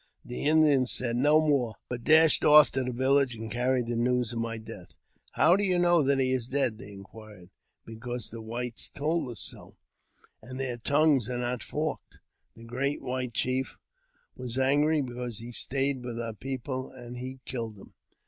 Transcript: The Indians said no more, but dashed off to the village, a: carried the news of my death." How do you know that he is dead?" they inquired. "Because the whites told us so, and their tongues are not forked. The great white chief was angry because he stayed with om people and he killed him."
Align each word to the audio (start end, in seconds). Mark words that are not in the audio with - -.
The 0.25 0.45
Indians 0.47 0.91
said 0.91 1.15
no 1.15 1.39
more, 1.39 1.75
but 1.87 2.03
dashed 2.03 2.43
off 2.43 2.71
to 2.71 2.83
the 2.83 2.91
village, 2.91 3.37
a: 3.37 3.47
carried 3.49 3.85
the 3.85 3.95
news 3.95 4.33
of 4.33 4.39
my 4.39 4.57
death." 4.57 4.95
How 5.33 5.55
do 5.55 5.63
you 5.63 5.77
know 5.77 6.01
that 6.01 6.17
he 6.17 6.31
is 6.31 6.47
dead?" 6.47 6.75
they 6.79 6.91
inquired. 6.91 7.51
"Because 7.85 8.31
the 8.31 8.41
whites 8.41 8.89
told 8.89 9.29
us 9.29 9.39
so, 9.41 9.77
and 10.41 10.59
their 10.59 10.77
tongues 10.77 11.29
are 11.29 11.37
not 11.37 11.61
forked. 11.61 12.17
The 12.55 12.63
great 12.63 12.99
white 13.03 13.35
chief 13.35 13.75
was 14.35 14.57
angry 14.57 15.03
because 15.03 15.37
he 15.37 15.51
stayed 15.51 16.01
with 16.03 16.19
om 16.19 16.33
people 16.37 16.89
and 16.89 17.17
he 17.17 17.39
killed 17.45 17.77
him." 17.77 17.93